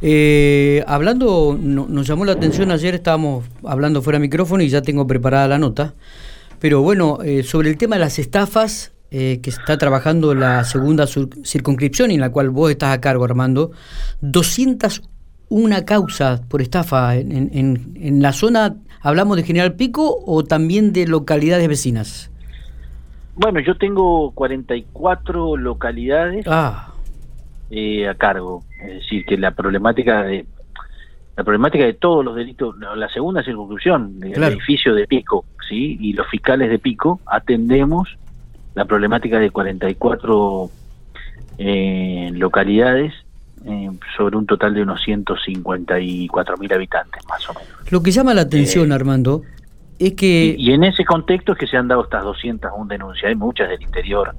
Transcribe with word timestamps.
Eh, 0.00 0.84
hablando, 0.86 1.58
nos 1.60 2.06
llamó 2.06 2.24
la 2.24 2.32
atención 2.32 2.70
ayer, 2.70 2.94
estábamos 2.94 3.44
hablando 3.64 4.00
fuera 4.00 4.18
de 4.18 4.22
micrófono 4.22 4.62
y 4.62 4.68
ya 4.68 4.82
tengo 4.82 5.06
preparada 5.06 5.48
la 5.48 5.58
nota, 5.58 5.94
pero 6.60 6.82
bueno, 6.82 7.18
eh, 7.24 7.42
sobre 7.42 7.70
el 7.70 7.76
tema 7.76 7.96
de 7.96 8.00
las 8.00 8.18
estafas, 8.18 8.92
eh, 9.10 9.40
que 9.42 9.50
está 9.50 9.78
trabajando 9.78 10.34
la 10.34 10.64
segunda 10.64 11.06
circunscripción 11.06 12.10
y 12.10 12.14
en 12.14 12.20
la 12.20 12.30
cual 12.30 12.50
vos 12.50 12.70
estás 12.70 12.94
a 12.94 13.00
cargo, 13.00 13.24
Armando, 13.24 13.72
201 14.20 15.84
causas 15.84 16.40
por 16.42 16.62
estafa 16.62 17.16
en, 17.16 17.50
en, 17.52 17.94
en 18.00 18.22
la 18.22 18.32
zona, 18.32 18.76
¿hablamos 19.00 19.36
de 19.36 19.42
General 19.42 19.74
Pico 19.74 20.22
o 20.26 20.44
también 20.44 20.92
de 20.92 21.08
localidades 21.08 21.66
vecinas? 21.66 22.30
Bueno, 23.38 23.60
yo 23.60 23.76
tengo 23.76 24.32
44 24.32 25.56
localidades 25.56 26.44
ah. 26.48 26.92
eh, 27.70 28.08
a 28.08 28.14
cargo. 28.16 28.64
Es 28.80 28.94
decir, 28.94 29.24
que 29.24 29.36
la 29.36 29.50
problemática 29.52 30.22
de 30.22 30.46
la 31.36 31.44
problemática 31.44 31.84
de 31.84 31.94
todos 31.94 32.24
los 32.24 32.34
delitos, 32.34 32.74
la 32.78 33.08
segunda 33.10 33.44
circunscripción, 33.44 34.18
el 34.22 34.42
edificio 34.42 34.92
de 34.92 35.06
Pico, 35.06 35.44
sí, 35.68 35.96
y 36.00 36.12
los 36.12 36.26
fiscales 36.26 36.68
de 36.68 36.80
Pico 36.80 37.20
atendemos 37.26 38.18
la 38.74 38.84
problemática 38.86 39.38
de 39.38 39.50
44 39.50 40.68
eh, 41.58 42.30
localidades 42.34 43.12
eh, 43.64 43.88
sobre 44.16 44.36
un 44.36 44.46
total 44.46 44.74
de 44.74 44.82
unos 44.82 45.00
154 45.02 46.56
mil 46.56 46.72
habitantes, 46.72 47.22
más 47.28 47.48
o 47.48 47.54
menos. 47.54 47.92
Lo 47.92 48.02
que 48.02 48.10
llama 48.10 48.34
la 48.34 48.42
atención, 48.42 48.90
Armando, 48.90 49.42
que... 50.16 50.54
Y, 50.58 50.72
en 50.72 50.84
ese 50.84 51.04
contexto 51.04 51.52
es 51.52 51.58
que 51.58 51.66
se 51.66 51.76
han 51.76 51.88
dado 51.88 52.02
estas 52.02 52.24
201 52.24 52.86
denuncias, 52.86 53.28
hay 53.28 53.34
muchas 53.34 53.68
del 53.68 53.82
interior, 53.82 54.34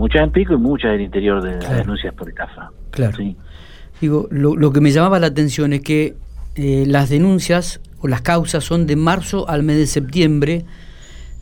muchas 0.00 0.22
en 0.22 0.32
Pico 0.32 0.54
y 0.54 0.56
muchas 0.56 0.92
del 0.92 1.02
interior 1.02 1.42
de 1.42 1.60
las 1.60 1.76
denuncias 1.76 2.14
por 2.14 2.28
estafa. 2.28 2.70
Claro. 2.90 3.18
Digo, 4.00 4.28
lo, 4.30 4.72
que 4.72 4.80
me 4.80 4.90
llamaba 4.90 5.18
la 5.18 5.26
atención 5.26 5.74
es 5.74 5.82
que 5.82 6.14
eh, 6.56 6.84
las 6.86 7.10
denuncias 7.10 7.82
o 8.00 8.08
las 8.08 8.22
causas 8.22 8.64
son 8.64 8.86
de 8.86 8.96
marzo 8.96 9.46
al 9.48 9.62
mes 9.62 9.76
de 9.76 9.86
septiembre, 9.86 10.64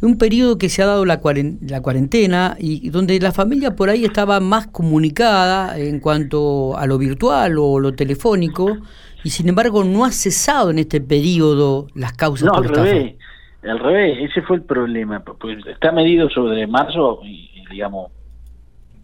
un 0.02 0.18
periodo 0.18 0.58
que 0.58 0.68
se 0.68 0.82
ha 0.82 0.86
dado 0.86 1.04
la, 1.04 1.20
la 1.60 1.80
cuarentena 1.82 2.56
y 2.58 2.90
donde 2.90 3.18
la 3.20 3.30
familia 3.30 3.76
por 3.76 3.90
ahí 3.90 4.04
estaba 4.04 4.40
más 4.40 4.66
comunicada 4.66 5.78
en 5.78 6.00
cuanto 6.00 6.76
a 6.76 6.86
lo 6.86 6.98
virtual 6.98 7.58
o 7.58 7.78
lo 7.78 7.94
telefónico, 7.94 8.76
y 9.22 9.30
sin 9.30 9.48
embargo 9.48 9.84
no 9.84 10.04
ha 10.04 10.10
cesado 10.10 10.70
en 10.70 10.80
este 10.80 11.00
periodo 11.00 11.86
las 11.94 12.12
causas 12.12 12.46
no, 12.46 12.54
por 12.54 12.66
estafa. 12.66 12.90
Al 13.62 13.78
revés, 13.78 14.30
ese 14.30 14.42
fue 14.42 14.56
el 14.56 14.62
problema. 14.62 15.20
Pues 15.20 15.64
está 15.66 15.92
medido 15.92 16.28
sobre 16.30 16.66
marzo, 16.66 17.20
y, 17.24 17.50
digamos, 17.70 18.10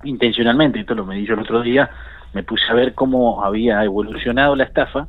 intencionalmente, 0.04 0.80
esto 0.80 0.94
lo 0.94 1.04
medí 1.04 1.26
yo 1.26 1.34
el 1.34 1.40
otro 1.40 1.62
día, 1.62 1.90
me 2.32 2.42
puse 2.42 2.64
a 2.68 2.74
ver 2.74 2.94
cómo 2.94 3.44
había 3.44 3.82
evolucionado 3.84 4.56
la 4.56 4.64
estafa 4.64 5.08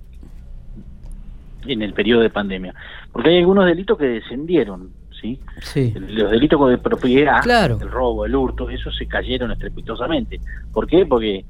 en 1.65 1.81
el 1.81 1.93
periodo 1.93 2.21
de 2.21 2.29
pandemia. 2.29 2.73
Porque 3.11 3.29
hay 3.29 3.39
algunos 3.39 3.65
delitos 3.65 3.97
que 3.97 4.05
descendieron, 4.05 4.91
¿sí? 5.21 5.39
sí. 5.61 5.93
Los 6.09 6.31
delitos 6.31 6.69
de 6.69 6.77
propiedad, 6.77 7.41
claro. 7.41 7.77
el 7.81 7.89
robo, 7.89 8.25
el 8.25 8.35
hurto, 8.35 8.69
esos 8.69 8.95
se 8.95 9.07
cayeron 9.07 9.51
estrepitosamente. 9.51 10.39
¿Por 10.71 10.87
qué? 10.87 11.05
Porque 11.05 11.45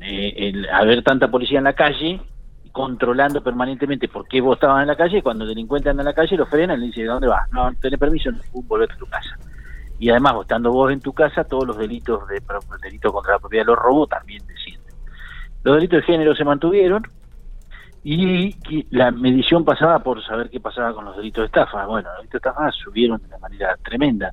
eh, 0.00 0.34
el 0.36 0.68
haber 0.70 1.02
tanta 1.02 1.30
policía 1.30 1.58
en 1.58 1.64
la 1.64 1.74
calle 1.74 2.20
controlando 2.72 3.42
permanentemente 3.42 4.08
por 4.08 4.26
qué 4.28 4.40
vos 4.40 4.56
estabas 4.56 4.82
en 4.82 4.88
la 4.88 4.96
calle, 4.96 5.22
cuando 5.22 5.44
el 5.44 5.50
delincuente 5.50 5.90
anda 5.90 6.02
en 6.02 6.06
la 6.06 6.14
calle 6.14 6.36
lo 6.36 6.46
frenan 6.46 6.78
y 6.78 6.80
le 6.80 6.86
dicen, 6.86 7.02
¿de 7.04 7.08
dónde 7.08 7.26
vas? 7.26 7.50
No, 7.52 7.72
tenés 7.80 7.98
permiso, 7.98 8.30
no, 8.30 8.38
volvete 8.62 8.94
a 8.94 8.96
tu 8.96 9.06
casa. 9.06 9.36
Y 10.00 10.10
además, 10.10 10.34
estando 10.40 10.72
vos 10.72 10.90
en 10.90 11.00
tu 11.00 11.12
casa, 11.12 11.44
todos 11.44 11.66
los 11.66 11.78
delitos 11.78 12.26
de 12.26 12.42
delitos 12.82 13.12
contra 13.12 13.34
la 13.34 13.38
propiedad, 13.38 13.66
los 13.66 13.78
robos 13.78 14.08
también 14.08 14.44
descienden. 14.46 14.92
Los 15.62 15.76
delitos 15.76 16.00
de 16.00 16.02
género 16.02 16.34
se 16.34 16.44
mantuvieron 16.44 17.02
y 18.02 18.56
la 18.90 19.12
medición 19.12 19.64
pasaba 19.64 19.98
por 20.00 20.24
saber 20.24 20.50
qué 20.50 20.58
pasaba 20.58 20.92
con 20.94 21.04
los 21.04 21.16
delitos 21.16 21.42
de 21.42 21.46
estafa. 21.46 21.86
Bueno, 21.86 22.08
los 22.08 22.18
delitos 22.18 22.40
de 22.40 22.48
estafa 22.48 22.72
subieron 22.72 23.20
de 23.20 23.26
una 23.26 23.38
manera 23.38 23.76
tremenda. 23.84 24.32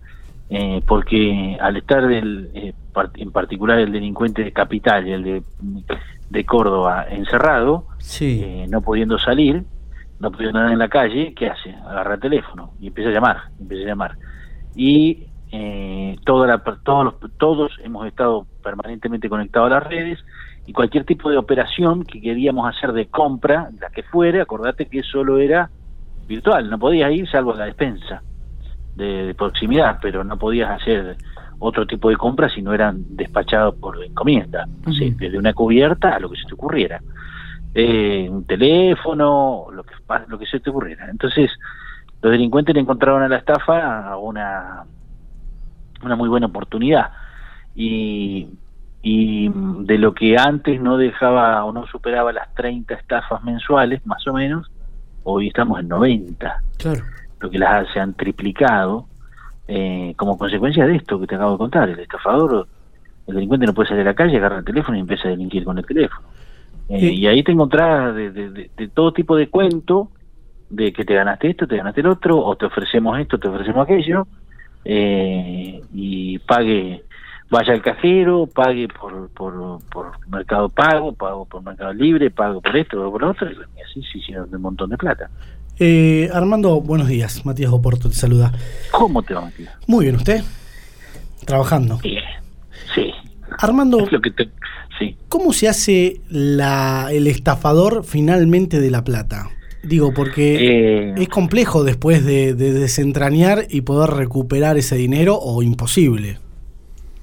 Eh, 0.50 0.82
porque 0.88 1.58
al 1.60 1.76
estar 1.76 2.08
del, 2.08 2.50
eh, 2.54 2.74
en 3.16 3.32
particular 3.34 3.80
el 3.80 3.92
delincuente 3.92 4.46
de 4.46 4.54
capital 4.54 5.06
y 5.06 5.12
el 5.12 5.24
de 5.24 5.44
de 6.30 6.46
Córdoba 6.46 7.06
encerrado, 7.10 7.86
eh, 8.20 8.66
no 8.70 8.82
pudiendo 8.82 9.18
salir, 9.18 9.64
no 10.20 10.32
pudiendo 10.32 10.60
andar 10.60 10.74
en 10.74 10.80
la 10.80 10.90
calle, 10.90 11.34
¿qué 11.34 11.48
hace? 11.48 11.74
Agarra 11.74 12.16
el 12.16 12.20
teléfono 12.20 12.74
y 12.80 12.88
empieza 12.88 13.10
a 13.10 13.14
llamar, 13.14 13.38
empieza 13.60 13.84
a 13.84 13.88
llamar. 13.88 14.18
Y 14.76 15.28
eh, 15.52 16.16
toda 16.26 16.48
la, 16.48 16.58
todos, 16.84 17.06
los, 17.06 17.38
todos 17.38 17.80
hemos 17.84 18.06
estado 18.06 18.46
permanentemente 18.64 19.30
conectados 19.30 19.72
a 19.72 19.76
las 19.76 19.88
redes 19.88 20.20
y 20.66 20.74
cualquier 20.74 21.06
tipo 21.06 21.30
de 21.30 21.38
operación 21.38 22.04
que 22.04 22.20
queríamos 22.20 22.68
hacer 22.68 22.92
de 22.92 23.08
compra, 23.08 23.70
la 23.80 23.90
que 23.90 24.04
fuera, 24.04 24.42
acordate 24.44 24.88
que 24.88 25.02
solo 25.04 25.38
era 25.38 25.70
virtual, 26.28 26.70
no 26.70 26.78
podías 26.78 27.12
ir 27.14 27.30
salvo 27.30 27.54
a 27.54 27.58
la 27.58 27.66
despensa 27.66 28.22
de 28.96 29.34
proximidad, 29.38 30.00
pero 30.02 30.24
no 30.24 30.38
podías 30.38 30.82
hacer 30.82 31.16
otro 31.60 31.88
tipo 31.88 32.10
de 32.10 32.18
compras 32.18 32.52
si 32.54 32.62
no 32.62 32.74
eran 32.74 33.16
despachados 33.16 33.76
por 33.76 34.04
encomienda, 34.04 34.68
desde 34.86 35.38
una 35.38 35.54
cubierta 35.54 36.16
a 36.16 36.20
lo 36.20 36.30
que 36.30 36.38
se 36.38 36.48
te 36.48 36.54
ocurriera, 36.54 37.02
eh, 37.74 38.28
un 38.30 38.46
teléfono, 38.46 39.68
lo 39.72 39.84
que, 39.84 39.94
lo 40.28 40.38
que 40.38 40.46
se 40.46 40.60
te 40.60 40.70
ocurriera. 40.70 41.10
Entonces, 41.10 41.52
los 42.22 42.32
delincuentes 42.32 42.76
le 42.76 42.82
encontraron 42.82 43.24
a 43.24 43.30
la 43.30 43.38
estafa 43.38 44.18
una, 44.18 44.84
una 46.04 46.16
muy 46.16 46.30
buena 46.30 46.48
oportunidad 46.48 47.12
y, 47.76 48.48
y 49.02 49.50
de 49.50 49.98
lo 49.98 50.14
que 50.14 50.38
antes 50.38 50.82
no 50.82 50.98
dejaba 50.98 51.64
o 51.64 51.72
no 51.72 51.86
superaba 51.88 52.32
las 52.34 52.54
30 52.56 52.94
estafas 52.96 53.44
mensuales, 53.44 54.06
más 54.06 54.26
o 54.28 54.34
menos, 54.34 54.70
hoy 55.24 55.48
estamos 55.48 55.80
en 55.80 55.88
90. 55.88 56.62
Claro. 56.78 57.04
Lo 57.40 57.50
que 57.50 57.60
las 57.60 57.92
se 57.94 58.00
han 58.00 58.14
triplicado 58.16 59.08
eh, 59.68 60.14
como 60.16 60.38
consecuencia 60.38 60.88
de 60.88 60.96
esto 60.96 61.20
que 61.20 61.28
te 61.28 61.36
acabo 61.36 61.52
de 61.52 61.58
contar, 61.58 61.90
el 61.90 62.00
estafador, 62.00 62.68
el 63.28 63.36
delincuente 63.36 63.66
no 63.66 63.74
puede 63.74 63.90
salir 63.90 64.04
a 64.04 64.12
la 64.12 64.16
calle, 64.16 64.38
agarra 64.38 64.60
el 64.60 64.66
teléfono 64.66 64.98
y 64.98 65.02
empieza 65.02 65.28
a 65.28 65.32
delinquir 65.32 65.66
con 65.66 65.78
el 65.78 65.86
teléfono. 65.86 66.28
Eh, 66.90 67.12
y 67.12 67.28
ahí 67.28 67.44
te 67.44 67.52
encontrás 67.52 68.16
de, 68.16 68.32
de, 68.32 68.88
todo 68.94 69.12
tipo 69.12 69.36
de 69.36 69.50
cuento, 69.50 70.10
de 70.70 70.94
que 70.94 71.04
te 71.04 71.14
ganaste 71.14 71.50
esto, 71.50 71.68
te 71.68 71.76
ganaste 71.76 72.00
el 72.00 72.08
otro, 72.08 72.38
o 72.38 72.56
te 72.56 72.66
ofrecemos 72.66 73.20
esto, 73.20 73.38
te 73.38 73.50
ofrecemos 73.50 73.84
aquello, 73.84 74.26
eh, 74.90 75.82
y 75.94 76.40
pague, 76.40 77.04
vaya 77.50 77.74
al 77.74 77.82
cajero, 77.82 78.48
pague 78.48 78.88
por, 78.88 79.30
por, 79.32 79.82
por 79.92 80.12
Mercado 80.30 80.70
Pago, 80.70 81.12
pago 81.12 81.44
por 81.44 81.62
Mercado 81.62 81.92
Libre, 81.94 82.32
pago 82.32 82.62
por 82.62 82.78
esto, 82.78 83.06
o 83.06 83.12
por 83.12 83.22
lo 83.22 83.32
otro, 83.32 83.52
y 83.52 83.82
así 83.82 84.02
sí, 84.14 84.22
sí, 84.26 84.34
un 84.34 84.62
montón 84.62 84.90
de 84.90 84.98
plata. 84.98 85.30
Eh, 85.78 86.30
Armando, 86.34 86.80
buenos 86.80 87.10
días. 87.10 87.46
Matías 87.46 87.72
Oporto 87.72 88.08
te 88.10 88.16
saluda. 88.16 88.54
¿Cómo 88.92 89.22
te 89.24 89.34
va, 89.34 89.42
Matías? 89.42 89.76
Muy 89.88 90.06
bien, 90.06 90.16
¿usted? 90.16 90.42
Trabajando. 91.46 91.98
Bien, 91.98 92.24
sí. 92.96 93.12
Armando, 93.60 94.08
sí. 94.98 95.18
¿cómo 95.28 95.52
se 95.52 95.68
hace 95.68 96.22
la, 96.30 97.10
el 97.12 97.28
estafador 97.28 98.06
finalmente 98.06 98.80
de 98.80 98.90
la 98.90 99.04
plata? 99.04 99.50
Digo, 99.84 100.14
porque 100.14 101.10
eh, 101.10 101.14
es 101.18 101.30
complejo 101.30 101.84
después 101.84 102.26
de, 102.26 102.54
desentrañar 102.54 103.60
y 103.70 103.82
poder 103.82 104.12
recuperar 104.12 104.78
ese 104.78 104.96
dinero 104.96 105.38
o 105.40 105.62
imposible. 105.62 106.40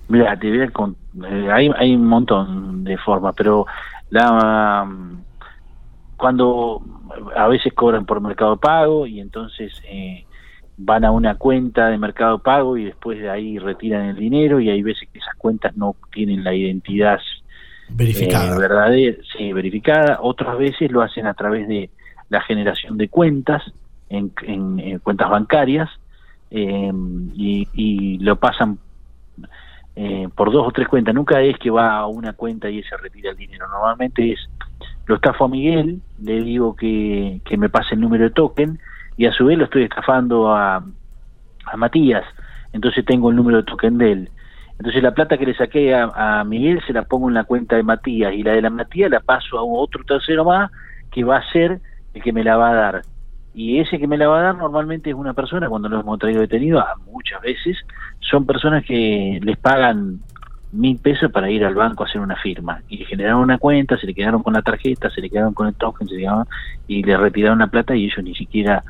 Mira, 0.09 0.38
te 0.38 0.56
voy 0.56 0.69
con, 0.69 0.97
eh, 1.25 1.48
hay, 1.53 1.70
hay 1.76 1.94
un 1.94 2.06
montón 2.06 2.84
de 2.84 2.97
formas, 2.98 3.34
pero 3.37 3.66
la 4.10 4.87
cuando 6.16 6.82
a 7.37 7.48
veces 7.48 7.72
cobran 7.75 8.06
por 8.06 8.20
Mercado 8.20 8.56
Pago 8.56 9.06
y 9.06 9.20
entonces 9.20 9.72
eh, 9.87 10.25
van 10.76 11.04
a 11.04 11.10
una 11.10 11.37
cuenta 11.37 11.88
de 11.88 11.98
Mercado 11.98 12.38
Pago 12.38 12.76
y 12.76 12.84
después 12.84 13.19
de 13.19 13.31
ahí 13.31 13.59
retiran 13.59 14.06
el 14.06 14.16
dinero 14.16 14.60
y 14.60 14.70
hay 14.70 14.82
veces 14.82 15.09
que 15.12 15.19
esas 15.19 15.34
cuentas 15.37 15.76
no 15.76 15.97
tienen 16.12 16.43
la 16.43 16.54
identidad 16.54 17.19
verificada, 17.88 18.54
eh, 18.54 18.59
verdadera, 18.59 19.16
sí, 19.37 19.53
verificada. 19.53 20.19
Otras 20.22 20.56
veces 20.59 20.91
lo 20.91 21.03
hacen 21.03 21.26
a 21.26 21.34
través 21.34 21.69
de 21.69 21.90
la 22.29 22.41
generación 22.41 22.97
de 22.99 23.09
cuentas 23.09 23.62
en, 24.09 24.32
en, 24.43 24.99
cuentas 25.00 25.31
bancarias 25.31 25.91
eh, 26.50 26.93
y, 27.35 27.69
y, 27.73 28.19
lo 28.19 28.37
pasan 28.37 28.79
eh, 29.97 30.29
por 30.35 30.53
dos 30.53 30.69
o 30.69 30.73
tres 30.73 30.88
cuentas. 30.88 31.15
Nunca 31.15 31.41
es 31.41 31.56
que 31.59 31.71
va 31.71 31.99
a 31.99 32.06
una 32.06 32.32
cuenta 32.32 32.69
y 32.69 32.82
se 32.82 32.97
retira 32.97 33.31
el 33.31 33.37
dinero. 33.37 33.69
Normalmente 33.69 34.32
es 34.32 34.38
lo 35.06 35.17
estafo 35.17 35.44
a 35.44 35.49
Miguel, 35.49 36.00
le 36.23 36.43
digo 36.43 36.75
que, 36.75 37.41
que 37.44 37.56
me 37.56 37.69
pase 37.69 37.94
el 37.94 38.00
número 38.00 38.25
de 38.25 38.31
token 38.31 38.79
y 39.17 39.26
a 39.26 39.32
su 39.32 39.47
vez 39.47 39.59
lo 39.59 39.65
estoy 39.65 39.82
estafando 39.82 40.50
a, 40.50 40.76
a 40.76 41.76
Matías, 41.76 42.25
entonces 42.73 43.05
tengo 43.05 43.31
el 43.31 43.37
número 43.37 43.59
de 43.59 43.65
token 43.65 43.99
de 43.99 44.12
él. 44.12 44.31
Entonces 44.79 45.03
la 45.03 45.15
plata 45.15 45.38
que 45.38 45.47
le 45.47 45.55
saqué 45.55 45.94
a, 45.94 46.41
a, 46.41 46.44
Miguel 46.44 46.82
se 46.87 46.93
la 46.93 47.03
pongo 47.03 47.29
en 47.29 47.35
la 47.35 47.44
cuenta 47.44 47.76
de 47.76 47.82
Matías 47.82 48.32
y 48.32 48.43
la 48.43 48.53
de 48.53 48.62
la 48.62 48.71
Matías 48.71 49.11
la 49.11 49.21
paso 49.21 49.59
a 49.59 49.62
otro 49.62 50.03
tercero 50.05 50.44
más 50.44 50.71
que 51.12 51.23
va 51.23 51.37
a 51.37 51.53
ser 51.53 51.81
el 52.14 52.22
que 52.22 52.32
me 52.32 52.44
la 52.44 52.56
va 52.56 52.70
a 52.70 52.75
dar. 52.75 53.02
Y 53.55 53.78
ese 53.78 53.99
que 53.99 54.08
me 54.08 54.16
la 54.16 54.26
va 54.26 54.40
a 54.40 54.43
dar 54.43 54.56
normalmente 54.56 55.11
es 55.11 55.16
una 55.16 55.34
persona, 55.34 55.69
cuando 55.69 55.88
lo 55.88 56.00
hemos 56.00 56.19
traído 56.19 56.40
detenido, 56.40 56.84
muchas 57.06 57.40
veces, 57.40 57.76
son 58.20 58.46
personas 58.46 58.84
que 58.84 59.38
les 59.43 59.56
pagan 59.58 60.20
mil 60.72 60.99
pesos 60.99 61.31
para 61.31 61.49
ir 61.50 61.64
al 61.64 61.75
banco 61.75 62.02
a 62.02 62.06
hacer 62.06 62.20
una 62.20 62.37
firma. 62.37 62.82
Y 62.88 62.99
le 62.99 63.05
generaron 63.05 63.43
una 63.43 63.58
cuenta, 63.58 63.96
se 63.96 64.06
le 64.06 64.14
quedaron 64.14 64.43
con 64.43 64.55
la 64.55 64.62
tarjeta, 64.62 65.08
se 65.11 65.20
le 65.20 65.31
quedaron 65.31 65.55
con 65.55 65.69
el 65.69 65.75
token, 65.75 66.08
se 66.08 66.16
le 66.16 66.28
y 66.88 67.02
le 67.05 67.16
retiraron 67.16 67.61
la 67.61 67.69
plata 67.69 67.94
y 67.94 68.06
ellos 68.06 68.25
ni 68.25 68.34
siquiera 68.34 68.82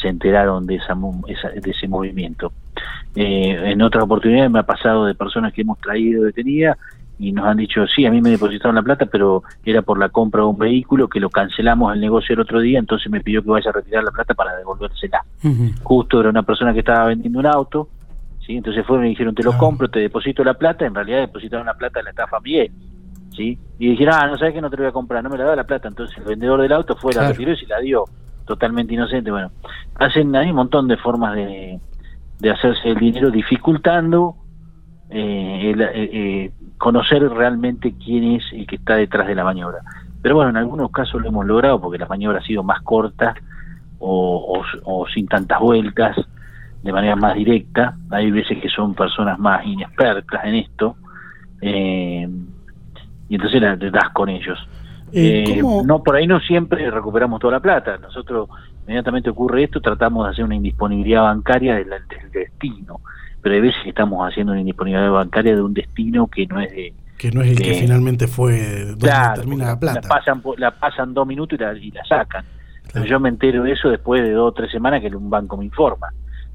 se 0.00 0.08
enteraron 0.08 0.66
de, 0.66 0.76
esa, 0.76 0.94
de 0.94 1.70
ese 1.70 1.88
movimiento. 1.88 2.52
Eh, 3.14 3.70
en 3.72 3.82
otras 3.82 4.04
oportunidades 4.04 4.50
me 4.50 4.60
ha 4.60 4.64
pasado 4.64 5.04
de 5.04 5.14
personas 5.14 5.52
que 5.52 5.62
hemos 5.62 5.78
traído 5.80 6.24
detenidas 6.24 6.78
y 7.22 7.30
nos 7.30 7.46
han 7.46 7.56
dicho, 7.56 7.86
sí, 7.86 8.04
a 8.04 8.10
mí 8.10 8.20
me 8.20 8.30
depositaron 8.30 8.74
la 8.74 8.82
plata, 8.82 9.06
pero 9.06 9.44
era 9.64 9.80
por 9.80 9.96
la 9.96 10.08
compra 10.08 10.42
de 10.42 10.48
un 10.48 10.58
vehículo 10.58 11.08
que 11.08 11.20
lo 11.20 11.30
cancelamos 11.30 11.94
el 11.94 12.00
negocio 12.00 12.32
el 12.32 12.40
otro 12.40 12.58
día, 12.58 12.80
entonces 12.80 13.12
me 13.12 13.20
pidió 13.20 13.44
que 13.44 13.50
vaya 13.50 13.70
a 13.70 13.74
retirar 13.74 14.02
la 14.02 14.10
plata 14.10 14.34
para 14.34 14.56
devolvérsela. 14.56 15.24
Justo 15.84 16.18
era 16.18 16.30
una 16.30 16.42
persona 16.42 16.72
que 16.72 16.80
estaba 16.80 17.06
vendiendo 17.06 17.38
un 17.38 17.46
auto, 17.46 17.88
¿sí? 18.44 18.56
entonces 18.56 18.84
fueron 18.84 19.06
y 19.06 19.10
dijeron, 19.10 19.36
te 19.36 19.44
lo 19.44 19.56
compro, 19.56 19.88
te 19.88 20.00
deposito 20.00 20.42
la 20.42 20.54
plata, 20.54 20.84
en 20.84 20.96
realidad 20.96 21.20
depositaron 21.20 21.64
la 21.64 21.74
plata 21.74 22.00
en 22.00 22.06
la 22.06 22.10
estafa 22.10 22.40
Miguel. 22.40 22.72
¿sí? 23.36 23.56
Y 23.78 23.90
dijeron, 23.90 24.14
ah, 24.18 24.26
no 24.26 24.36
sabes 24.36 24.54
que 24.54 24.60
no 24.60 24.68
te 24.68 24.76
lo 24.76 24.82
voy 24.82 24.90
a 24.90 24.92
comprar, 24.92 25.22
no 25.22 25.30
me 25.30 25.38
la 25.38 25.44
da 25.44 25.54
la 25.54 25.64
plata, 25.64 25.86
entonces 25.86 26.18
el 26.18 26.24
vendedor 26.24 26.60
del 26.60 26.72
auto 26.72 26.96
fue, 26.96 27.14
la 27.14 27.28
retiró 27.28 27.52
y 27.52 27.56
se 27.56 27.68
la 27.68 27.78
dio, 27.78 28.04
totalmente 28.46 28.94
inocente. 28.94 29.30
Bueno, 29.30 29.52
hacen, 29.94 30.34
hay 30.34 30.50
un 30.50 30.56
montón 30.56 30.88
de 30.88 30.96
formas 30.96 31.36
de, 31.36 31.78
de 32.40 32.50
hacerse 32.50 32.88
el 32.88 32.96
dinero 32.96 33.30
dificultando 33.30 34.41
eh, 35.14 35.74
eh, 35.78 36.10
eh, 36.12 36.50
conocer 36.78 37.22
realmente 37.28 37.92
quién 38.02 38.32
es 38.32 38.44
el 38.52 38.66
que 38.66 38.76
está 38.76 38.96
detrás 38.96 39.26
de 39.26 39.34
la 39.34 39.44
maniobra. 39.44 39.80
Pero 40.22 40.36
bueno, 40.36 40.50
en 40.50 40.56
algunos 40.56 40.90
casos 40.90 41.20
lo 41.20 41.28
hemos 41.28 41.44
logrado 41.44 41.78
porque 41.82 41.98
la 41.98 42.06
maniobra 42.06 42.38
ha 42.38 42.42
sido 42.42 42.62
más 42.62 42.80
corta 42.80 43.34
o, 43.98 44.64
sin 45.12 45.28
tantas 45.28 45.60
vueltas, 45.60 46.16
de 46.82 46.92
manera 46.92 47.14
más 47.14 47.34
directa. 47.34 47.94
Hay 48.10 48.30
veces 48.30 48.58
que 48.58 48.70
son 48.70 48.94
personas 48.94 49.38
más 49.38 49.66
inexpertas 49.66 50.44
en 50.44 50.54
esto 50.54 50.96
y 51.60 52.24
entonces 53.34 53.60
te 53.78 53.90
das 53.90 54.08
con 54.14 54.30
ellos. 54.30 54.58
no 55.84 56.02
por 56.02 56.16
ahí 56.16 56.26
no 56.26 56.40
siempre 56.40 56.90
recuperamos 56.90 57.38
toda 57.38 57.52
la 57.52 57.60
plata. 57.60 57.98
Nosotros 57.98 58.48
inmediatamente 58.84 59.28
ocurre 59.28 59.64
esto, 59.64 59.80
tratamos 59.80 60.24
de 60.24 60.32
hacer 60.32 60.44
una 60.44 60.56
indisponibilidad 60.56 61.22
bancaria 61.22 61.74
del 61.74 61.90
destino 62.32 63.00
pero 63.42 63.56
hay 63.56 63.60
veces 63.60 63.82
que 63.82 63.90
estamos 63.90 64.26
haciendo 64.26 64.52
una 64.52 64.60
indisponibilidad 64.60 65.10
bancaria 65.10 65.54
de 65.54 65.62
un 65.62 65.74
destino 65.74 66.28
que 66.28 66.46
no 66.46 66.60
es 66.60 66.70
de 66.70 66.94
que 67.18 67.30
no 67.30 67.42
es 67.42 67.50
el 67.50 67.62
que 67.62 67.74
finalmente 67.74 68.26
fue 68.26 68.84
donde 68.84 69.08
termina 69.36 69.66
la 69.66 69.78
plata. 69.78 70.00
La 70.02 70.08
pasan, 70.08 70.42
la 70.56 70.70
pasan 70.72 71.14
dos 71.14 71.24
minutos 71.26 71.56
y 71.58 71.62
la, 71.62 71.72
y 71.74 71.90
la 71.92 72.04
sacan. 72.04 72.44
Pero 72.92 73.04
yo 73.04 73.20
me 73.20 73.28
entero 73.28 73.62
de 73.62 73.72
eso 73.72 73.90
después 73.90 74.22
de 74.22 74.32
dos 74.32 74.50
o 74.50 74.52
tres 74.52 74.72
semanas 74.72 75.00
que 75.00 75.06
un 75.14 75.30
banco 75.30 75.56
me 75.56 75.64
informa. 75.64 76.08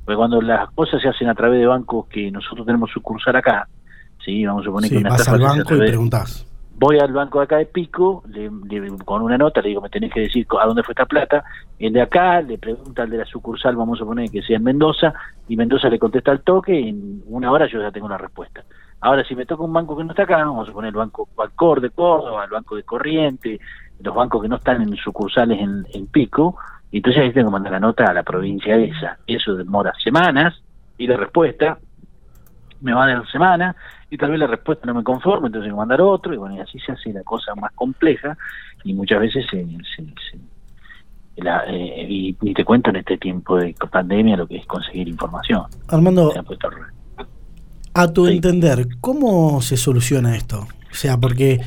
Porque 0.03 0.17
cuando 0.17 0.41
las 0.41 0.69
cosas 0.71 1.01
se 1.01 1.07
hacen 1.07 1.29
a 1.29 1.35
través 1.35 1.59
de 1.61 1.67
bancos 1.67 2.07
que 2.07 2.29
nosotros 2.31 2.65
tenemos 2.65 2.91
sucursal 2.91 3.37
acá, 3.37 3.67
sí, 4.23 4.45
vamos 4.45 4.63
a 4.63 4.65
suponer 4.65 4.89
que 4.89 4.97
una 4.97 5.09
vas 5.11 5.27
al 5.29 5.39
banco 5.39 5.75
y 5.75 5.79
preguntás 5.79 6.45
voy 6.79 6.99
al 6.99 7.11
banco 7.11 7.39
de 7.39 7.45
acá 7.45 7.57
de 7.57 7.65
Pico, 7.65 8.23
le, 8.27 8.49
con 9.03 9.23
una 9.23 9.37
nota 9.37 9.61
le 9.61 9.69
digo, 9.69 9.81
me 9.81 9.89
tenés 9.89 10.13
que 10.13 10.21
decir 10.21 10.45
a 10.59 10.65
dónde 10.65 10.83
fue 10.83 10.93
esta 10.93 11.05
plata, 11.05 11.43
el 11.79 11.91
de 11.91 12.01
acá 12.01 12.39
le 12.41 12.57
pregunta 12.59 13.03
al 13.03 13.09
de 13.09 13.17
la 13.17 13.25
sucursal, 13.25 13.75
vamos 13.75 13.99
a 13.99 14.05
poner 14.05 14.29
que 14.29 14.43
sea 14.43 14.57
en 14.57 14.63
Mendoza, 14.63 15.13
y 15.47 15.57
Mendoza 15.57 15.89
le 15.89 15.97
contesta 15.97 16.31
al 16.31 16.41
toque, 16.41 16.79
y 16.79 16.89
en 16.89 17.23
una 17.27 17.51
hora 17.51 17.67
yo 17.67 17.81
ya 17.81 17.91
tengo 17.91 18.07
la 18.07 18.17
respuesta. 18.17 18.63
Ahora, 19.01 19.23
si 19.23 19.35
me 19.35 19.45
toca 19.45 19.63
un 19.63 19.73
banco 19.73 19.97
que 19.97 20.03
no 20.03 20.11
está 20.11 20.23
acá, 20.23 20.37
vamos 20.37 20.69
a 20.69 20.71
poner 20.71 20.89
el 20.89 20.95
banco 20.95 21.27
Valcor 21.35 21.81
de 21.81 21.89
Córdoba, 21.89 22.43
el 22.43 22.51
banco 22.51 22.75
de 22.75 22.83
Corriente, 22.83 23.59
los 23.99 24.13
bancos 24.13 24.41
que 24.41 24.47
no 24.47 24.57
están 24.57 24.81
en 24.81 24.95
sucursales 24.97 25.59
en, 25.59 25.85
en 25.93 26.07
Pico, 26.07 26.57
y 26.91 26.97
entonces 26.97 27.23
ahí 27.23 27.33
tengo 27.33 27.47
que 27.47 27.53
mandar 27.53 27.73
la 27.73 27.79
nota 27.79 28.05
a 28.05 28.13
la 28.13 28.23
provincia 28.23 28.75
esa. 28.75 29.17
Eso 29.25 29.55
demora 29.55 29.93
semanas, 30.03 30.61
y 30.97 31.07
la 31.07 31.17
respuesta 31.17 31.79
me 32.81 32.93
va 32.93 33.05
a 33.05 33.07
dar 33.07 33.27
semanas, 33.31 33.75
y 34.09 34.17
tal 34.17 34.31
vez 34.31 34.39
la 34.39 34.47
respuesta 34.47 34.85
no 34.85 34.93
me 34.93 35.03
conforme, 35.03 35.47
entonces 35.47 35.67
hay 35.67 35.71
que 35.71 35.77
mandar 35.77 36.01
otro, 36.01 36.33
y 36.33 36.37
bueno, 36.37 36.55
y 36.55 36.59
así 36.59 36.79
se 36.79 36.91
hace 36.91 37.13
la 37.13 37.23
cosa 37.23 37.55
más 37.55 37.71
compleja, 37.73 38.37
y 38.83 38.93
muchas 38.93 39.19
veces 39.19 39.45
se, 39.49 39.65
eh, 41.39 42.05
y, 42.09 42.33
te 42.53 42.65
cuento 42.65 42.89
en 42.89 42.97
este 42.97 43.17
tiempo 43.17 43.57
de 43.57 43.75
pandemia 43.91 44.37
lo 44.37 44.47
que 44.47 44.57
es 44.57 44.65
conseguir 44.65 45.07
información. 45.07 45.65
Armando, 45.87 46.33
a 47.93 48.07
tu 48.13 48.27
entender, 48.27 48.87
¿cómo 49.01 49.61
se 49.61 49.75
soluciona 49.75 50.35
esto? 50.35 50.67
O 50.91 50.93
sea, 50.93 51.17
porque 51.17 51.59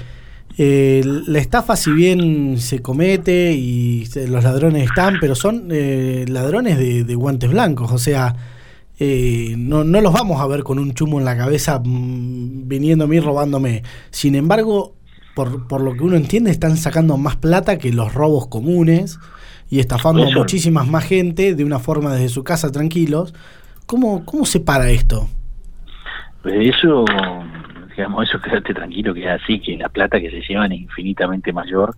eh, 0.58 1.02
la 1.04 1.38
estafa, 1.38 1.74
si 1.74 1.92
bien 1.92 2.58
se 2.58 2.80
comete 2.80 3.52
y 3.52 4.04
los 4.28 4.44
ladrones 4.44 4.84
están, 4.84 5.18
pero 5.20 5.34
son 5.34 5.68
eh, 5.70 6.24
ladrones 6.28 6.78
de, 6.78 7.14
guantes 7.14 7.50
blancos, 7.50 7.90
o 7.90 7.98
sea, 7.98 8.34
eh, 9.02 9.54
no, 9.56 9.82
no 9.82 10.02
los 10.02 10.12
vamos 10.12 10.42
a 10.42 10.46
ver 10.46 10.62
con 10.62 10.78
un 10.78 10.92
chumo 10.92 11.18
en 11.18 11.24
la 11.24 11.34
cabeza 11.34 11.80
mm, 11.82 12.68
viniendo 12.68 13.06
a 13.06 13.08
mí 13.08 13.18
robándome. 13.18 13.82
Sin 14.10 14.34
embargo, 14.34 14.94
por, 15.34 15.66
por 15.66 15.80
lo 15.80 15.94
que 15.94 16.04
uno 16.04 16.16
entiende, 16.16 16.50
están 16.50 16.76
sacando 16.76 17.16
más 17.16 17.36
plata 17.36 17.78
que 17.78 17.94
los 17.94 18.12
robos 18.12 18.48
comunes 18.48 19.18
y 19.70 19.80
estafando 19.80 20.24
a 20.24 20.30
muchísimas 20.30 20.86
más 20.86 21.04
gente 21.04 21.54
de 21.54 21.64
una 21.64 21.78
forma 21.78 22.12
desde 22.12 22.28
su 22.28 22.44
casa 22.44 22.70
tranquilos. 22.70 23.32
¿Cómo, 23.86 24.26
cómo 24.26 24.44
se 24.44 24.60
para 24.60 24.90
esto? 24.90 25.28
Pues 26.42 26.76
eso, 26.76 27.06
digamos, 27.96 28.28
eso 28.28 28.38
quédate 28.38 28.74
tranquilo 28.74 29.14
que 29.14 29.24
es 29.24 29.42
así, 29.42 29.60
que 29.60 29.78
la 29.78 29.88
plata 29.88 30.20
que 30.20 30.30
se 30.30 30.42
llevan 30.46 30.72
es 30.72 30.82
infinitamente 30.82 31.54
mayor 31.54 31.94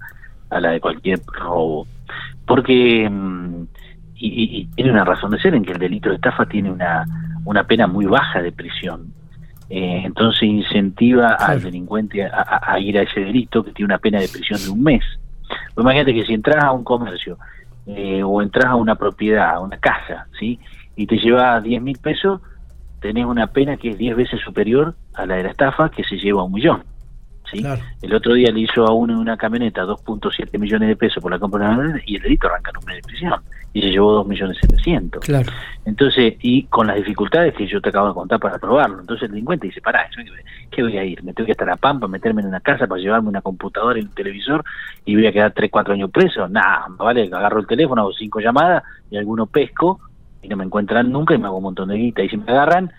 a 0.50 0.60
la 0.60 0.70
de 0.70 0.80
cualquier 0.80 1.20
robo. 1.26 1.88
Porque 2.46 3.08
mm, 3.10 3.64
y, 4.22 4.66
tiene 4.74 4.92
una 4.92 5.04
razón 5.04 5.30
de 5.30 5.40
ser 5.40 5.54
en 5.54 5.64
que 5.64 5.72
el 5.72 5.78
delito 5.78 6.08
de 6.08 6.16
estafa 6.16 6.46
tiene 6.46 6.70
una, 6.70 7.04
una 7.44 7.64
pena 7.64 7.86
muy 7.86 8.06
baja 8.06 8.40
de 8.42 8.52
prisión. 8.52 9.12
Eh, 9.68 10.02
entonces 10.04 10.42
incentiva 10.42 11.34
al 11.34 11.62
delincuente 11.62 12.24
a, 12.24 12.78
ir 12.78 12.98
a 12.98 13.02
ese 13.02 13.20
delito 13.20 13.64
que 13.64 13.72
tiene 13.72 13.86
una 13.86 13.98
pena 13.98 14.20
de 14.20 14.28
prisión 14.28 14.60
de 14.62 14.68
un 14.68 14.82
mes. 14.82 15.02
Pues 15.74 15.84
imagínate 15.84 16.14
que 16.14 16.24
si 16.24 16.34
entras 16.34 16.62
a 16.62 16.72
un 16.72 16.84
comercio 16.84 17.38
eh, 17.86 18.22
o 18.22 18.42
entras 18.42 18.66
a 18.66 18.76
una 18.76 18.96
propiedad, 18.96 19.54
a 19.54 19.60
una 19.60 19.78
casa, 19.78 20.26
¿sí? 20.38 20.58
y 20.94 21.06
te 21.06 21.16
lleva 21.16 21.60
10 21.60 21.82
mil 21.82 21.98
pesos, 21.98 22.40
tenés 23.00 23.24
una 23.24 23.48
pena 23.48 23.76
que 23.76 23.90
es 23.90 23.98
10 23.98 24.16
veces 24.16 24.40
superior 24.40 24.94
a 25.14 25.26
la 25.26 25.36
de 25.36 25.44
la 25.44 25.50
estafa 25.50 25.90
que 25.90 26.04
se 26.04 26.16
lleva 26.16 26.42
a 26.42 26.44
un 26.44 26.52
millón. 26.52 26.84
El 27.52 28.14
otro 28.14 28.34
día 28.34 28.50
le 28.50 28.60
hizo 28.60 28.86
a 28.86 28.92
uno 28.92 29.14
en 29.14 29.18
una 29.18 29.36
camioneta 29.36 29.84
2.7 29.84 30.58
millones 30.58 30.88
de 30.88 30.96
pesos 30.96 31.22
por 31.22 31.32
la 31.32 31.38
compra 31.38 31.60
de 31.60 31.66
una 31.66 31.76
camioneta 31.76 32.04
y 32.06 32.16
el 32.16 32.22
delito 32.22 32.46
arranca 32.46 32.70
en 32.70 32.76
un 32.78 32.84
mes 32.84 32.96
de 32.96 33.02
prisión 33.02 33.40
y 33.74 33.80
se 33.80 33.90
llevó 33.90 34.12
2 34.12 34.26
millones 34.26 34.58
700. 34.60 35.24
Claro. 35.24 35.50
Entonces, 35.84 36.34
y 36.40 36.64
con 36.64 36.86
las 36.86 36.96
dificultades 36.96 37.54
que 37.54 37.66
yo 37.66 37.80
te 37.80 37.88
acabo 37.88 38.08
de 38.08 38.14
contar 38.14 38.38
para 38.38 38.58
probarlo, 38.58 39.00
entonces 39.00 39.24
el 39.24 39.30
delincuente 39.30 39.66
dice, 39.66 39.80
pará, 39.80 40.08
¿qué 40.70 40.82
voy 40.82 40.98
a 40.98 41.04
ir? 41.04 41.22
¿Me 41.22 41.32
tengo 41.32 41.46
que 41.46 41.52
estar 41.52 41.68
a 41.70 41.76
Pampa, 41.76 42.06
meterme 42.06 42.42
en 42.42 42.48
una 42.48 42.60
casa 42.60 42.86
para 42.86 43.00
llevarme 43.00 43.28
una 43.28 43.40
computadora 43.40 43.98
y 43.98 44.02
un 44.02 44.12
televisor 44.12 44.64
y 45.04 45.14
voy 45.14 45.26
a 45.26 45.32
quedar 45.32 45.52
3, 45.52 45.70
4 45.70 45.94
años 45.94 46.10
preso? 46.10 46.48
Nah, 46.48 46.88
vale, 46.98 47.24
agarro 47.32 47.60
el 47.60 47.66
teléfono, 47.66 48.02
hago 48.02 48.12
cinco 48.12 48.40
llamadas 48.40 48.82
y 49.10 49.16
alguno 49.16 49.46
pesco 49.46 50.00
y 50.42 50.48
no 50.48 50.56
me 50.56 50.64
encuentran 50.64 51.10
nunca 51.10 51.34
y 51.34 51.38
me 51.38 51.46
hago 51.46 51.56
un 51.58 51.64
montón 51.64 51.88
de 51.88 51.96
guita 51.96 52.22
y 52.22 52.28
si 52.28 52.36
me 52.36 52.50
agarran, 52.52 52.92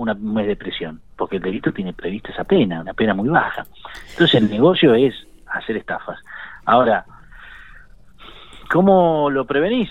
un 0.00 0.34
mes 0.34 0.46
de 0.46 0.56
prisión, 0.56 1.00
porque 1.16 1.36
el 1.36 1.42
delito 1.42 1.72
tiene 1.72 1.92
prevista 1.92 2.30
esa 2.30 2.44
pena, 2.44 2.80
una 2.80 2.94
pena 2.94 3.14
muy 3.14 3.28
baja. 3.28 3.64
Entonces 4.10 4.34
el 4.34 4.50
negocio 4.50 4.94
es 4.94 5.14
hacer 5.46 5.76
estafas. 5.76 6.18
Ahora, 6.64 7.04
¿cómo 8.70 9.30
lo 9.30 9.44
prevenís? 9.44 9.90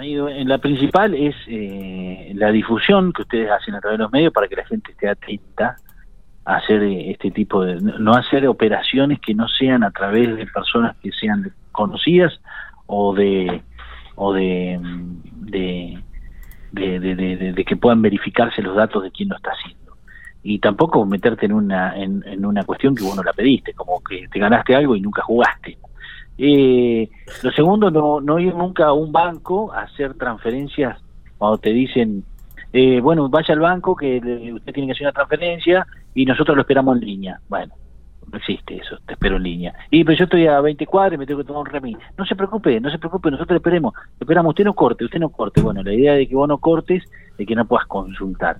En 0.00 0.48
la 0.48 0.58
principal 0.58 1.14
es 1.14 1.34
eh, 1.48 2.32
la 2.36 2.52
difusión 2.52 3.12
que 3.12 3.22
ustedes 3.22 3.50
hacen 3.50 3.74
a 3.74 3.80
través 3.80 3.98
de 3.98 4.04
los 4.04 4.12
medios 4.12 4.32
para 4.32 4.46
que 4.46 4.56
la 4.56 4.64
gente 4.64 4.92
esté 4.92 5.08
atenta 5.08 5.76
a 6.44 6.56
hacer 6.56 6.82
eh, 6.82 7.10
este 7.10 7.30
tipo 7.32 7.64
de 7.64 7.80
no 7.80 8.12
hacer 8.12 8.46
operaciones 8.46 9.18
que 9.20 9.34
no 9.34 9.48
sean 9.48 9.82
a 9.82 9.90
través 9.90 10.36
de 10.36 10.46
personas 10.46 10.96
que 11.02 11.10
sean 11.12 11.52
conocidas 11.72 12.40
o 12.86 13.14
de 13.14 13.62
o 14.14 14.32
de 14.32 14.78
de, 15.40 15.98
que 16.74 17.76
puedan 17.80 18.02
verificarse 18.02 18.62
los 18.62 18.76
datos 18.76 19.02
de 19.02 19.10
quién 19.10 19.28
lo 19.28 19.36
está 19.36 19.50
haciendo. 19.50 19.96
Y 20.42 20.58
tampoco 20.58 21.04
meterte 21.04 21.46
en 21.46 21.52
una, 21.52 21.96
en, 21.96 22.44
una 22.44 22.64
cuestión 22.64 22.94
que 22.94 23.04
vos 23.04 23.14
no 23.14 23.22
la 23.22 23.32
pediste, 23.32 23.74
como 23.74 24.02
que 24.02 24.26
te 24.28 24.38
ganaste 24.38 24.74
algo 24.74 24.96
y 24.96 25.00
nunca 25.00 25.22
jugaste. 25.22 25.78
Eh, 26.38 27.08
lo 27.42 27.50
segundo, 27.52 27.90
no, 27.90 28.20
no 28.20 28.38
ir 28.38 28.54
nunca 28.54 28.86
a 28.86 28.92
un 28.92 29.12
banco 29.12 29.72
a 29.72 29.82
hacer 29.82 30.14
transferencias 30.14 30.98
cuando 31.36 31.58
te 31.58 31.70
dicen, 31.70 32.24
eh, 32.72 33.00
bueno, 33.00 33.28
vaya 33.28 33.52
al 33.54 33.60
banco 33.60 33.96
que 33.96 34.18
usted 34.54 34.72
tiene 34.72 34.86
que 34.86 34.92
hacer 34.92 35.06
una 35.06 35.12
transferencia 35.12 35.86
y 36.14 36.24
nosotros 36.24 36.56
lo 36.56 36.62
esperamos 36.62 36.96
en 36.96 37.06
línea. 37.06 37.40
Bueno, 37.48 37.74
no 38.30 38.38
existe 38.38 38.76
eso, 38.76 38.98
te 39.06 39.14
espero 39.14 39.36
en 39.36 39.42
línea. 39.42 39.74
Y 39.90 40.04
pero 40.04 40.18
yo 40.18 40.24
estoy 40.24 40.46
a 40.46 40.60
20 40.60 40.86
cuadras 40.86 41.14
y 41.14 41.18
me 41.18 41.26
tengo 41.26 41.40
que 41.40 41.46
tomar 41.46 41.62
un 41.62 41.66
remis. 41.66 41.96
No 42.16 42.24
se 42.24 42.36
preocupe, 42.36 42.80
no 42.80 42.90
se 42.90 42.98
preocupe, 42.98 43.30
nosotros 43.30 43.56
esperemos. 43.56 43.94
Esperamos, 44.18 44.50
usted 44.50 44.64
no 44.64 44.74
corte, 44.74 45.04
usted 45.04 45.18
no 45.18 45.30
corte. 45.30 45.60
Bueno, 45.60 45.82
la 45.82 45.92
idea 45.92 46.14
de 46.14 46.26
que 46.26 46.34
vos 46.34 46.48
no 46.48 46.58
cortes 46.58 47.04
es 47.38 47.46
que 47.46 47.54
no 47.54 47.64
puedas 47.64 47.86
consultar. 47.86 48.58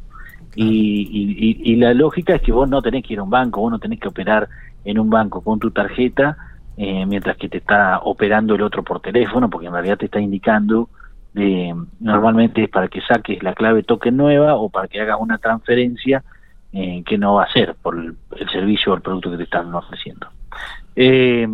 Y, 0.57 1.57
y, 1.63 1.77
la 1.77 1.95
lógica 1.95 2.35
es 2.35 2.43
que 2.43 2.51
vos 2.51 2.69
no 2.69 2.83
tenés 2.83 3.05
que 3.05 3.13
ir 3.13 3.21
a 3.21 3.23
un 3.23 3.31
banco, 3.31 3.61
vos 3.61 3.71
no 3.71 3.79
tenés 3.79 4.01
que 4.01 4.09
operar 4.09 4.49
en 4.85 4.99
un 4.99 5.09
banco 5.09 5.43
con 5.43 5.61
tu 5.61 5.71
tarjeta 5.71 6.37
eh, 6.77 7.05
mientras 7.07 7.37
que 7.37 7.49
te 7.49 7.59
está 7.59 8.01
operando 8.03 8.55
el 8.55 8.63
otro 8.63 8.83
por 8.83 9.01
teléfono, 9.01 9.49
porque 9.49 9.67
en 9.67 9.75
realidad 9.75 9.99
te 9.99 10.07
está 10.07 10.19
indicando 10.19 10.89
de, 11.35 11.75
normalmente 12.01 12.65
es 12.65 12.71
para 12.71 12.89
que 12.89 13.01
saques 13.03 13.43
la 13.43 13.55
clave 13.55 13.83
token 13.83 14.17
nueva 14.17 14.57
o 14.57 14.71
para 14.71 14.89
que 14.89 15.01
hagas 15.01 15.19
una 15.21 15.39
transferencia 15.39 16.25
eh, 16.73 17.03
que 17.05 17.19
no 17.19 17.35
va 17.35 17.43
a 17.43 17.47
hacer 17.47 17.75
por 17.81 17.97
el, 17.97 18.17
servicio 18.51 18.93
o 18.93 18.97
el 18.97 19.03
producto 19.03 19.31
que 19.31 19.37
te 19.39 19.43
están 19.45 19.75
ofreciendo. 19.75 20.29
Eh, 20.95 21.47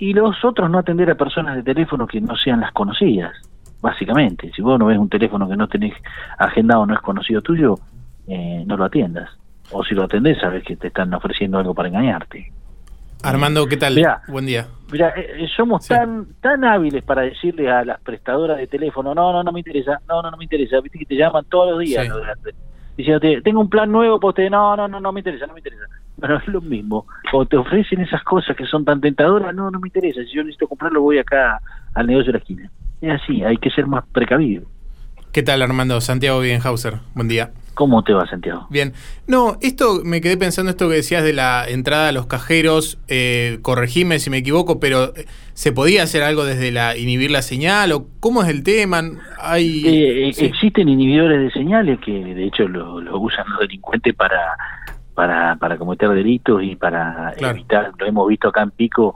y 0.00 0.14
los 0.14 0.42
otros 0.44 0.70
no 0.70 0.78
atender 0.78 1.10
a 1.10 1.14
personas 1.14 1.56
de 1.56 1.62
teléfono 1.62 2.06
que 2.06 2.22
no 2.22 2.34
sean 2.34 2.60
las 2.60 2.72
conocidas, 2.72 3.34
básicamente. 3.82 4.50
Si 4.56 4.62
vos 4.62 4.78
no 4.78 4.86
ves 4.86 4.98
un 4.98 5.10
teléfono 5.10 5.46
que 5.46 5.56
no 5.56 5.68
tenés 5.68 5.94
agendado, 6.38 6.86
no 6.86 6.94
es 6.94 7.00
conocido 7.00 7.42
tuyo, 7.42 7.74
eh, 8.26 8.64
no 8.66 8.78
lo 8.78 8.84
atiendas. 8.84 9.28
O 9.72 9.84
si 9.84 9.94
lo 9.94 10.04
atendés, 10.04 10.38
sabes 10.38 10.64
que 10.64 10.76
te 10.76 10.88
están 10.88 11.12
ofreciendo 11.12 11.58
algo 11.58 11.74
para 11.74 11.90
engañarte. 11.90 12.50
Armando, 13.22 13.66
¿qué 13.66 13.76
tal? 13.76 13.94
Buen 14.28 14.46
día. 14.46 14.68
Mira, 14.90 15.12
eh, 15.14 15.46
somos 15.54 15.86
tan 15.86 16.28
tan 16.40 16.64
hábiles 16.64 17.04
para 17.04 17.20
decirle 17.22 17.70
a 17.70 17.84
las 17.84 18.00
prestadoras 18.00 18.56
de 18.56 18.66
teléfono, 18.66 19.14
no, 19.14 19.32
no, 19.32 19.42
no 19.42 19.52
me 19.52 19.60
interesa, 19.60 20.00
no, 20.08 20.22
no, 20.22 20.30
no 20.30 20.36
me 20.38 20.44
interesa, 20.44 20.80
viste 20.80 20.98
que 20.98 21.04
te 21.04 21.16
llaman 21.16 21.44
todos 21.44 21.72
los 21.72 21.80
días, 21.80 22.08
diciéndote, 23.00 23.42
tengo 23.42 23.60
un 23.60 23.68
plan 23.68 23.90
nuevo 23.90 24.18
para 24.18 24.30
usted, 24.30 24.50
no, 24.50 24.76
no, 24.76 24.88
no, 24.88 25.00
no 25.00 25.12
me 25.12 25.20
interesa, 25.20 25.46
no 25.46 25.54
me 25.54 25.60
interesa. 25.60 25.84
Bueno, 26.16 26.36
es 26.36 26.46
lo 26.48 26.60
mismo. 26.60 27.06
Cuando 27.30 27.48
te 27.48 27.56
ofrecen 27.56 28.00
esas 28.00 28.22
cosas 28.24 28.56
que 28.56 28.66
son 28.66 28.84
tan 28.84 29.00
tentadoras, 29.00 29.54
no, 29.54 29.70
no 29.70 29.80
me 29.80 29.88
interesa. 29.88 30.22
Si 30.22 30.32
yo 30.34 30.42
necesito 30.42 30.68
comprarlo, 30.68 31.02
voy 31.02 31.18
acá 31.18 31.60
al 31.94 32.06
negocio 32.06 32.32
de 32.32 32.38
la 32.38 32.38
esquina. 32.38 32.70
Es 33.00 33.22
así, 33.22 33.42
hay 33.42 33.56
que 33.56 33.70
ser 33.70 33.86
más 33.86 34.04
precavido. 34.12 34.64
¿Qué 35.32 35.42
tal, 35.42 35.62
Armando? 35.62 36.00
Santiago 36.00 36.40
Bienhauser. 36.40 36.98
Buen 37.14 37.28
día. 37.28 37.52
¿Cómo 37.80 38.02
te 38.02 38.12
va, 38.12 38.26
Santiago? 38.26 38.66
Bien. 38.68 38.92
No, 39.26 39.56
esto 39.62 40.02
me 40.04 40.20
quedé 40.20 40.36
pensando 40.36 40.68
esto 40.68 40.86
que 40.90 40.96
decías 40.96 41.24
de 41.24 41.32
la 41.32 41.64
entrada 41.66 42.10
a 42.10 42.12
los 42.12 42.26
cajeros. 42.26 42.98
Eh, 43.08 43.58
corregime 43.62 44.18
si 44.18 44.28
me 44.28 44.36
equivoco, 44.36 44.78
pero 44.78 45.16
eh, 45.16 45.24
¿se 45.54 45.72
podía 45.72 46.02
hacer 46.02 46.22
algo 46.22 46.44
desde 46.44 46.72
la 46.72 46.94
inhibir 46.98 47.30
la 47.30 47.40
señal 47.40 47.92
o 47.92 48.04
cómo 48.20 48.42
es 48.42 48.50
el 48.50 48.64
tema? 48.64 49.00
Hay 49.40 49.82
eh, 49.86 50.28
existen 50.28 50.90
inhibidores 50.90 51.40
de 51.40 51.50
señales 51.58 51.98
que 52.00 52.12
de 52.12 52.44
hecho 52.44 52.68
lo, 52.68 53.00
lo 53.00 53.18
usan 53.18 53.48
los 53.48 53.60
delincuentes 53.60 54.14
para 54.14 54.38
para, 55.14 55.56
para 55.56 55.78
cometer 55.78 56.10
delitos 56.10 56.62
y 56.62 56.76
para 56.76 57.32
evitar, 57.38 57.92
lo 57.98 58.06
hemos 58.06 58.28
visto 58.28 58.48
acá 58.48 58.60
en 58.60 58.72
Pico, 58.72 59.14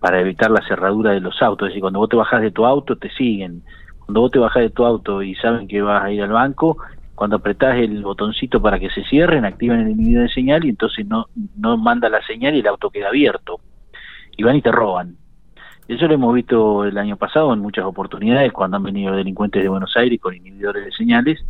para 0.00 0.22
evitar 0.22 0.50
la 0.50 0.66
cerradura 0.66 1.10
de 1.10 1.20
los 1.20 1.42
autos. 1.42 1.66
Es 1.66 1.72
decir, 1.72 1.82
cuando 1.82 1.98
vos 1.98 2.08
te 2.08 2.16
bajás 2.16 2.40
de 2.40 2.50
tu 2.50 2.64
auto, 2.64 2.96
te 2.96 3.10
siguen. 3.10 3.62
Cuando 3.98 4.22
vos 4.22 4.30
te 4.30 4.38
bajás 4.38 4.62
de 4.62 4.70
tu 4.70 4.86
auto 4.86 5.22
y 5.22 5.34
saben 5.34 5.68
que 5.68 5.82
vas 5.82 6.02
a 6.02 6.10
ir 6.10 6.22
al 6.22 6.30
banco, 6.30 6.78
cuando 7.16 7.36
apretás 7.36 7.76
el 7.78 8.02
botoncito 8.02 8.62
para 8.62 8.78
que 8.78 8.90
se 8.90 9.02
cierren, 9.04 9.44
activan 9.44 9.80
el 9.80 9.90
inhibidor 9.90 10.28
de 10.28 10.34
señal 10.34 10.64
y 10.64 10.68
entonces 10.68 11.06
no, 11.06 11.26
no 11.56 11.76
manda 11.76 12.08
la 12.08 12.24
señal 12.24 12.54
y 12.54 12.60
el 12.60 12.66
auto 12.66 12.90
queda 12.90 13.08
abierto. 13.08 13.58
Y 14.36 14.44
van 14.44 14.56
y 14.56 14.62
te 14.62 14.70
roban. 14.70 15.16
Eso 15.88 16.06
lo 16.06 16.14
hemos 16.14 16.34
visto 16.34 16.84
el 16.84 16.98
año 16.98 17.16
pasado 17.16 17.54
en 17.54 17.60
muchas 17.60 17.86
oportunidades 17.86 18.52
cuando 18.52 18.76
han 18.76 18.82
venido 18.82 19.16
delincuentes 19.16 19.62
de 19.62 19.68
Buenos 19.68 19.96
Aires 19.96 20.20
con 20.20 20.34
inhibidores 20.34 20.84
de 20.84 20.92
señales 20.92 21.42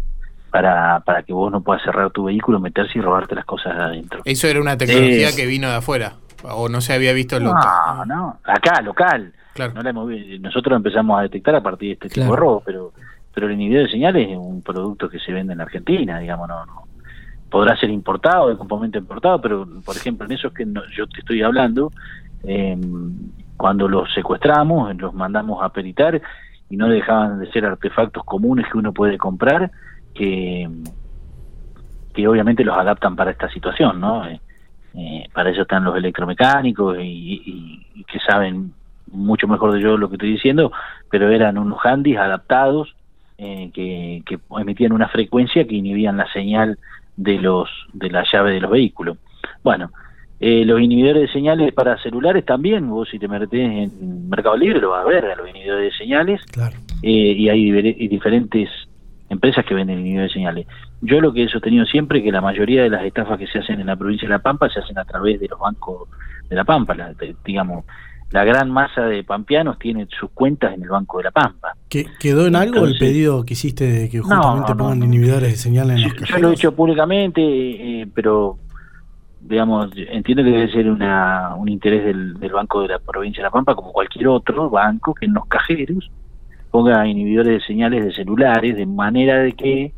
para, 0.51 1.01
para 1.01 1.23
que 1.23 1.33
vos 1.33 1.51
no 1.51 1.63
puedas 1.63 1.83
cerrar 1.83 2.11
tu 2.11 2.25
vehículo, 2.25 2.61
meterse 2.61 2.99
y 2.99 3.03
robarte 3.03 3.35
las 3.35 3.45
cosas 3.45 3.77
de 3.77 3.83
adentro. 3.83 4.21
Eso 4.25 4.47
era 4.47 4.61
una 4.61 4.77
tecnología 4.77 5.35
que 5.35 5.47
vino 5.47 5.69
de 5.69 5.75
afuera, 5.75 6.15
o 6.45 6.69
no 6.69 6.81
se 6.81 6.93
había 6.93 7.13
visto 7.13 7.41
local. 7.41 7.63
No, 7.99 8.05
no, 8.05 8.39
acá, 8.45 8.81
local. 8.83 9.33
Claro. 9.53 9.73
No 9.75 9.83
la 9.83 9.91
hemos, 9.91 10.11
nosotros 10.41 10.77
empezamos 10.77 11.19
a 11.19 11.23
detectar 11.23 11.57
a 11.57 11.63
partir 11.63 11.89
de 11.89 11.93
este 11.95 12.21
tipo 12.21 12.31
de 12.31 12.37
robos, 12.37 12.63
pero, 12.65 12.93
pero 13.37 13.49
el 13.49 13.53
inhibidor 13.53 13.85
de 13.85 13.91
señales 13.93 14.31
es 14.31 14.39
un 14.39 14.63
producto 14.63 15.11
que 15.11 15.19
se 15.19 15.31
vende 15.31 15.53
en 15.53 15.61
Argentina, 15.61 16.19
digamos, 16.19 16.49
no, 16.49 16.65
no. 16.65 16.85
Podrá 17.51 17.77
ser 17.77 17.91
importado, 17.91 18.49
de 18.49 18.57
componente 18.57 18.97
importado, 18.97 19.39
pero 19.43 19.69
por 19.85 19.95
ejemplo, 19.95 20.25
en 20.25 20.33
esos 20.33 20.55
que 20.55 20.65
yo 20.97 21.07
te 21.07 21.21
estoy 21.21 21.43
hablando, 21.43 21.93
eh, 22.45 22.75
cuando 23.59 23.89
los 23.89 24.11
secuestramos, 24.15 24.97
los 24.97 25.13
mandamos 25.13 25.63
a 25.63 25.69
peritar 25.69 26.19
y 26.71 26.79
no 26.79 26.89
dejaban 26.89 27.39
de 27.39 27.53
ser 27.53 27.67
artefactos 27.67 28.25
comunes 28.25 28.65
que 28.73 28.79
uno 28.79 28.95
puede 28.95 29.19
comprar, 29.19 29.71
que, 30.15 30.67
obviamente 32.27 32.65
los 32.65 32.79
adaptan 32.79 33.17
para 33.17 33.33
esta 33.33 33.51
situación, 33.51 34.01
¿no? 34.01 34.27
Eh, 34.27 34.41
eh, 34.95 35.29
para 35.35 35.51
eso 35.51 35.61
están 35.61 35.85
los 35.85 35.95
electromecánicos 35.95 36.97
y, 37.03 37.85
que 38.11 38.19
saben 38.19 38.73
mucho 39.13 39.47
mejor 39.47 39.75
de 39.75 39.83
yo 39.83 39.99
lo 39.99 40.09
que 40.09 40.15
estoy 40.15 40.33
diciendo, 40.33 40.73
pero 41.11 41.29
eran 41.29 41.59
unos 41.59 41.85
handys 41.85 42.17
adaptados 42.17 42.97
eh, 43.39 43.71
que, 43.73 44.23
que, 44.27 44.39
emitían 44.59 44.93
una 44.93 45.09
frecuencia 45.09 45.67
que 45.67 45.75
inhibían 45.75 46.17
la 46.17 46.31
señal 46.33 46.79
de 47.17 47.39
los 47.39 47.69
de 47.93 48.11
la 48.11 48.25
llave 48.31 48.53
de 48.53 48.61
los 48.61 48.71
vehículos. 48.71 49.19
Bueno, 49.63 49.91
los 50.39 50.81
inhibidores 50.81 51.23
de 51.23 51.33
señales 51.33 51.73
para 51.73 51.97
celulares 52.03 52.45
también, 52.45 52.89
vos 52.91 53.09
si 53.09 53.19
te 53.19 53.27
metes 53.27 53.53
en 53.53 54.29
Mercado 54.29 54.57
Libre 54.57 54.81
lo 54.81 54.91
vas 54.91 55.05
a 55.05 55.09
ver, 55.09 55.25
los 55.37 55.49
inhibidores 55.49 55.93
de 55.93 55.97
señales, 55.97 56.43
y 57.01 57.49
hay 57.49 58.09
diferentes 58.09 58.69
empresas 59.29 59.65
que 59.65 59.75
venden 59.75 60.01
inhibidores 60.01 60.31
de 60.31 60.35
señales. 60.35 60.67
Yo 61.01 61.21
lo 61.21 61.33
que 61.33 61.45
he 61.45 61.49
sostenido 61.49 61.85
siempre 61.87 62.19
es 62.19 62.25
que 62.25 62.33
la 62.33 62.41
mayoría 62.41 62.83
de 62.83 62.91
las 62.91 63.05
estafas 63.05 63.39
que 63.39 63.47
se 63.47 63.59
hacen 63.59 63.81
en 63.81 63.87
la 63.87 63.97
provincia 63.97 64.27
de 64.27 64.35
La 64.35 64.39
Pampa 64.39 64.69
se 64.71 64.81
hacen 64.81 64.99
a 64.99 65.05
través 65.05 65.41
de 65.41 65.49
los 65.49 65.59
bancos 65.59 66.09
de 66.49 66.57
La 66.57 66.65
Pampa, 66.65 66.97
digamos. 67.45 67.85
La 68.31 68.45
gran 68.45 68.71
masa 68.71 69.03
de 69.03 69.23
pampeanos 69.23 69.79
tiene 69.79 70.07
sus 70.19 70.31
cuentas 70.31 70.75
en 70.75 70.83
el 70.83 70.89
Banco 70.89 71.19
de 71.19 71.25
La 71.25 71.31
Pampa. 71.31 71.77
¿Quedó 71.89 72.47
en 72.47 72.57
algo 72.57 72.85
el 72.85 72.99
pedido 72.99 73.45
que 73.45 73.55
hiciste 73.55 73.87
de 73.87 74.09
que 74.09 74.21
justamente 74.21 74.75
pongan 74.75 75.03
inhibidores 75.03 75.51
de 75.51 75.57
señales 75.57 75.97
en 75.97 76.03
los 76.03 76.29
Yo 76.29 76.39
lo 76.39 76.51
he 76.51 76.55
hecho 76.55 76.75
públicamente, 76.75 77.41
eh, 77.43 78.09
pero 78.13 78.59
digamos, 79.41 79.91
entiendo 79.95 80.43
que 80.43 80.51
debe 80.51 80.73
ser 80.73 80.91
una, 80.91 81.55
un 81.55 81.69
interés 81.69 82.05
del, 82.05 82.35
del 82.35 82.53
Banco 82.53 82.83
de 82.83 82.89
la 82.89 82.99
Provincia 82.99 83.43
de 83.43 83.47
La 83.47 83.53
Pampa, 83.53 83.75
como 83.77 83.93
cualquier 83.93 84.27
otro 84.29 84.69
banco, 84.71 85.15
que 85.15 85.27
en 85.27 85.35
los 85.35 85.47
cajeros 85.47 86.11
ponga 86.71 87.07
inhibidores 87.07 87.61
de 87.61 87.67
señales 87.67 88.05
de 88.05 88.13
celulares, 88.13 88.77
de 88.77 88.87
manera 88.87 89.39
de 89.39 89.53
que 89.53 89.93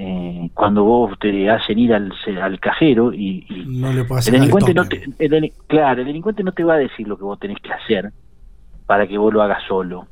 eh, 0.00 0.50
cuando 0.54 0.84
vos 0.84 1.18
te 1.18 1.50
hacen 1.50 1.76
ir 1.76 1.92
al, 1.92 2.12
al 2.40 2.60
cajero 2.60 3.12
y, 3.12 3.44
el 3.50 4.32
delincuente 4.32 4.72
no 4.72 4.86
te, 4.86 5.52
claro, 5.66 6.02
el 6.02 6.06
delincuente 6.06 6.44
no 6.44 6.52
te 6.52 6.62
va 6.62 6.74
a 6.74 6.78
decir 6.78 7.08
lo 7.08 7.16
que 7.16 7.24
vos 7.24 7.36
tenés 7.40 7.58
que 7.60 7.72
hacer 7.72 8.12
para 8.86 9.08
que 9.08 9.18
vos 9.18 9.34
lo 9.34 9.42
hagas 9.42 9.60
solo. 9.66 10.06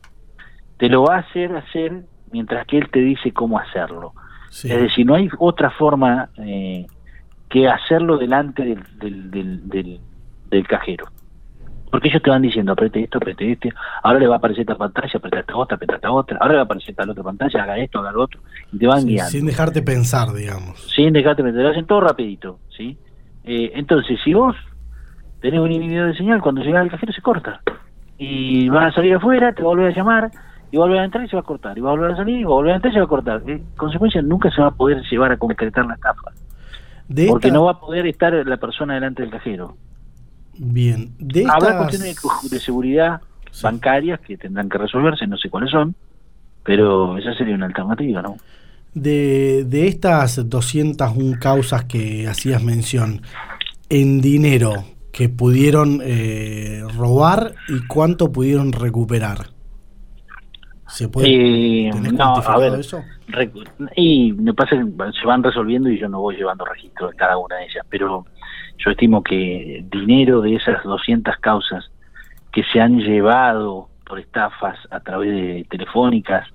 Te 0.77 0.89
lo 0.89 1.05
va 1.05 1.17
a 1.17 1.19
hacer 1.21 1.55
hacer 1.55 2.03
mientras 2.33 2.67
que 2.67 2.79
él 2.79 2.91
te 2.91 2.99
dice 2.99 3.31
cómo 3.31 3.61
hacerlo. 3.61 4.13
Es 4.51 4.65
decir, 4.65 5.07
no 5.07 5.15
hay 5.15 5.29
otra 5.39 5.71
forma 5.71 6.31
eh, 6.39 6.87
que 7.49 7.69
hacerlo 7.69 8.19
delante 8.19 8.65
del, 8.65 9.31
del, 9.31 9.69
del, 9.69 10.01
del 10.51 10.67
cajero. 10.67 11.07
Porque 11.91 12.09
ellos 12.09 12.23
te 12.23 12.31
van 12.31 12.43
diciendo, 12.43 12.73
aprete 12.73 13.03
esto, 13.03 13.19
aprete 13.19 13.53
este, 13.53 13.73
ahora 14.03 14.19
le 14.19 14.27
va 14.27 14.35
a 14.35 14.39
aparecer 14.39 14.63
esta 14.63 14.77
pantalla, 14.77 15.11
aprete 15.15 15.39
esta 15.39 15.57
otra, 15.57 15.77
aprete 15.77 15.95
esta 15.95 16.11
otra, 16.11 16.39
ahora 16.41 16.53
le 16.53 16.57
va 16.57 16.63
a 16.63 16.65
aparecer 16.65 16.91
esta 16.91 17.11
otra 17.11 17.23
pantalla, 17.23 17.63
haga 17.63 17.79
esto, 17.79 17.99
haga 18.01 18.13
lo 18.13 18.23
otro, 18.23 18.41
y 18.73 18.79
te 18.79 18.87
van 18.87 19.07
guiando. 19.07 19.31
Sin 19.31 19.47
dejarte 19.47 19.83
pensar, 19.83 20.33
digamos. 20.33 20.81
Sin 20.95 21.13
dejarte 21.13 21.43
pensar, 21.43 21.63
lo 21.63 21.71
hacen 21.71 21.87
todo 21.87 22.01
rapidito, 22.01 22.59
¿sí? 22.77 22.99
Eh, 23.45 23.73
entonces, 23.75 24.19
si 24.25 24.35
vos 24.35 24.57
tenés 25.41 25.61
un 25.61 25.71
inhibidor 25.71 26.09
de 26.09 26.17
señal, 26.17 26.43
cuando 26.43 26.63
llegas 26.63 26.83
al 26.83 26.91
cajero 26.91 27.13
se 27.13 27.23
corta. 27.23 27.61
Y 28.19 28.69
vas 28.69 28.93
a 28.93 28.97
salir 28.97 29.15
afuera, 29.15 29.53
te 29.53 29.63
va 29.63 29.69
a 29.69 29.75
volver 29.75 29.93
a 29.93 29.95
llamar, 29.95 30.31
y 30.71 30.77
va 30.77 30.85
a 30.85 30.87
volver 30.87 31.01
a 31.01 31.05
entrar 31.05 31.25
y 31.25 31.29
se 31.29 31.37
va 31.37 31.41
a 31.41 31.45
cortar, 31.45 31.79
y 31.79 31.81
va 31.81 31.91
a 31.91 31.93
volver 31.93 32.11
a 32.13 32.17
salir, 32.17 32.41
y 32.41 32.45
va 32.45 32.51
a 32.51 32.55
volver 32.55 32.73
a 32.73 32.77
entrar 32.77 32.91
y 32.91 32.95
se 32.95 33.01
va 33.01 33.05
a 33.05 33.09
cortar. 33.09 33.43
En 33.47 33.65
consecuencia, 33.77 34.23
nunca 34.23 34.51
se 34.51 34.61
va 34.61 34.69
a 34.69 34.71
poder 34.73 35.03
llevar 35.11 35.33
a 35.33 35.37
concretar 35.37 35.87
la 35.87 35.95
estafa. 35.95 36.33
porque 37.29 37.53
no 37.53 37.65
va 37.65 37.73
a 37.73 37.81
poder 37.81 38.07
estar 38.07 38.33
la 38.33 38.57
persona 38.57 38.95
delante 38.95 39.23
del 39.23 39.31
cajero. 39.31 39.77
Bien. 40.59 41.13
De 41.19 41.47
Habrá 41.49 41.79
cuestiones 41.79 42.17
de, 42.51 42.61
seguridad 42.61 43.21
bancarias 43.63 44.21
que 44.21 44.37
tendrán 44.37 44.69
que 44.69 44.79
resolverse, 44.79 45.27
no 45.27 45.37
sé 45.37 45.49
cuáles 45.49 45.71
son, 45.71 45.95
pero 46.63 47.17
esa 47.17 47.35
sería 47.35 47.55
una 47.55 47.67
alternativa, 47.67 48.23
¿no? 48.23 48.37
De, 48.93 49.65
de 49.65 49.89
estas 49.89 50.49
201 50.49 51.39
causas 51.39 51.85
que 51.85 52.27
hacías 52.29 52.63
mención, 52.63 53.23
en 53.89 54.21
dinero 54.21 54.85
que 55.13 55.29
pudieron 55.31 56.03
eh, 56.05 56.83
robar 56.95 57.55
y 57.69 57.87
cuánto 57.87 58.33
pudieron 58.33 58.73
recuperar. 58.73 59.56
¿Se 60.89 61.09
puede 61.09 61.89
eh, 61.89 61.91
no, 62.13 62.37
a 62.37 62.59
ver, 62.59 62.79
eso? 62.79 63.03
y 63.97 64.33
me 64.33 64.55
pasa 64.55 64.77
que 64.77 64.85
se 65.21 65.27
van 65.27 65.43
resolviendo 65.43 65.91
y 65.91 65.99
yo 65.99 66.09
no 66.09 66.21
voy 66.21 66.37
llevando 66.37 66.65
registro 66.65 67.09
de 67.09 67.17
cada 67.17 67.37
una 67.37 67.57
de 67.57 67.65
ellas, 67.65 67.85
pero 67.91 68.25
yo 68.79 68.91
estimo 68.91 69.23
que 69.23 69.85
dinero 69.91 70.41
de 70.41 70.55
esas 70.55 70.83
200 70.85 71.37
causas 71.39 71.91
que 72.53 72.63
se 72.73 72.81
han 72.81 72.99
llevado 72.99 73.89
por 74.05 74.21
estafas 74.21 74.79
a 74.91 75.01
través 75.01 75.33
de 75.33 75.67
telefónicas 75.69 76.47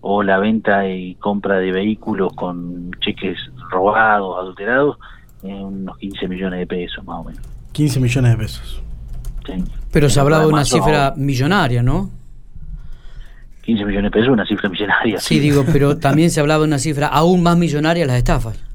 o 0.00 0.22
la 0.22 0.38
venta 0.38 0.86
y 0.86 1.14
compra 1.16 1.58
de 1.58 1.72
vehículos 1.72 2.32
con 2.34 2.90
cheques 3.00 3.38
robados, 3.70 4.38
adulterados, 4.38 4.98
en 5.42 5.64
unos 5.64 5.98
15 5.98 6.28
millones 6.28 6.60
de 6.60 6.66
pesos 6.66 7.04
más 7.04 7.20
o 7.20 7.24
menos. 7.24 7.42
15 7.72 8.00
millones 8.00 8.32
de 8.32 8.36
pesos. 8.36 8.82
Sí. 9.46 9.64
Pero 9.90 10.08
se 10.10 10.20
hablaba 10.20 10.44
de 10.44 10.50
una 10.50 10.64
cifra 10.64 11.14
millonaria, 11.16 11.82
¿no? 11.82 12.17
15 13.68 13.84
millones 13.84 14.10
de 14.10 14.18
pesos, 14.18 14.32
una 14.32 14.46
cifra 14.46 14.70
millonaria. 14.70 15.20
Sí, 15.20 15.38
digo, 15.38 15.62
pero 15.70 15.98
también 16.00 16.30
se 16.30 16.40
hablaba 16.40 16.60
de 16.62 16.68
una 16.68 16.78
cifra 16.78 17.08
aún 17.08 17.42
más 17.42 17.58
millonaria 17.58 18.06
las 18.06 18.16
estafas 18.16 18.68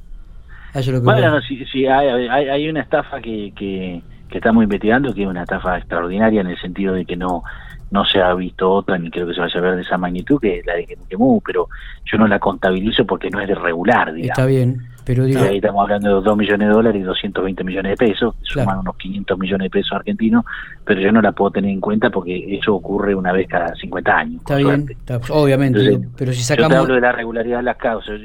bueno, 1.02 1.42
sí, 1.42 1.64
sí 1.72 1.86
hay, 1.86 2.28
hay, 2.28 2.70
una 2.70 2.82
estafa 2.82 3.22
que, 3.22 3.54
que, 3.56 4.02
estamos 4.32 4.64
investigando, 4.64 5.14
que 5.14 5.22
es 5.22 5.28
una 5.28 5.44
estafa 5.44 5.78
extraordinaria 5.78 6.42
en 6.42 6.48
el 6.48 6.60
sentido 6.60 6.96
de 6.96 7.06
que 7.06 7.16
no 7.16 7.44
no 7.92 8.04
se 8.06 8.20
ha 8.20 8.34
visto 8.34 8.72
otra, 8.72 8.98
ni 8.98 9.12
creo 9.12 9.28
que 9.28 9.36
se 9.36 9.40
vaya 9.40 9.60
a 9.60 9.62
ver 9.62 9.76
de 9.76 9.84
esa 9.84 10.00
magnitud, 10.00 10.42
que 10.42 10.58
es 10.58 10.66
la 10.66 10.74
de 10.74 10.98
Quemú, 11.08 11.40
pero 11.46 11.68
yo 12.06 12.18
no 12.18 12.28
la 12.28 12.40
contabilizo 12.40 13.06
porque 13.06 13.30
no 13.30 13.40
es 13.40 13.48
de 13.48 13.54
regular, 13.54 14.12
digamos. 14.12 14.32
Está 14.32 14.48
bien, 14.48 14.82
pero 15.06 15.26
digo... 15.26 15.42
Ahí 15.42 15.58
estamos 15.58 15.84
hablando 15.84 16.20
de 16.20 16.26
2 16.26 16.38
millones 16.38 16.68
de 16.68 16.74
dólares 16.74 17.02
y 17.02 17.04
220 17.04 17.64
millones 17.64 17.98
de 17.98 18.06
pesos, 18.06 18.36
suman 18.42 18.80
unos 18.80 18.96
500 18.98 19.38
millones 19.38 19.66
de 19.66 19.70
pesos 19.70 19.94
argentinos, 19.94 20.46
pero 20.86 21.02
yo 21.02 21.12
no 21.12 21.22
la 21.22 21.32
puedo 21.32 21.52
tener 21.52 21.72
en 21.72 21.82
cuenta 21.82 22.10
porque 22.10 22.58
eso 22.58 22.76
ocurre 22.76 23.16
una 23.16 23.32
vez 23.32 23.48
cada 23.48 23.74
50 23.76 24.18
años. 24.18 24.42
Está 24.42 24.58
bien, 24.58 24.86
obviamente, 25.30 26.00
pero 26.18 26.34
si 26.34 26.44
sacamos... 26.44 26.72
Yo 26.72 26.76
te 26.76 26.82
hablo 26.82 26.96
de 26.96 27.02
la 27.02 27.12
regularidad 27.12 27.58
de 27.58 27.64
las 27.64 27.78
causas. 27.78 28.20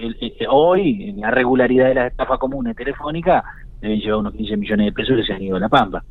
Hoy, 0.48 1.12
la 1.12 1.30
regularidad 1.30 1.88
de 1.88 1.94
las 1.94 2.10
estafas 2.10 2.38
comunes 2.38 2.76
telefónicas 2.76 3.44
deben 3.80 4.00
llevar 4.00 4.20
unos 4.20 4.34
15 4.34 4.56
millones 4.56 4.86
de 4.86 4.92
pesos 4.92 5.16
que 5.16 5.24
se 5.24 5.32
han 5.32 5.42
ido 5.42 5.56
a 5.56 5.60
la 5.60 5.68
pampa. 5.68 6.02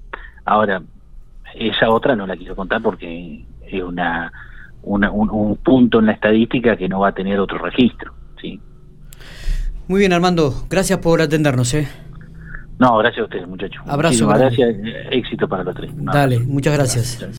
Ahora, 0.46 0.82
esa 1.56 1.90
otra 1.90 2.16
no 2.16 2.28
la 2.28 2.36
quiero 2.36 2.56
contar 2.56 2.82
porque 2.82 3.44
es 3.68 3.84
una, 3.84 4.32
un, 4.84 5.58
punto 5.58 6.00
en 6.00 6.08
la 6.08 6.14
estadística 6.14 6.78
que 6.78 6.88
no 6.88 7.02
va 7.02 7.10
a 7.10 7.14
tener 7.14 7.40
otro 7.40 7.58
registro. 7.58 8.14
¿sí? 8.42 8.60
Muy 9.88 10.00
bien, 10.00 10.14
Armando. 10.14 10.66
Gracias 10.70 11.00
por 11.00 11.22
atendernos. 11.22 11.74
¿eh? 11.74 11.88
No, 12.80 12.98
gracias 12.98 13.22
a 13.22 13.24
ustedes, 13.24 13.48
muchachos. 13.48 13.82
Abrazo. 13.88 14.28
Gracias. 14.28 14.76
Éxito 15.12 15.48
para 15.48 15.64
los 15.64 15.76
tres. 15.76 15.92
Dale, 15.96 16.40
muchas 16.40 16.74
gracias. 16.74 17.28